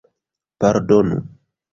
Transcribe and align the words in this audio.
Pardonu! 0.63 1.21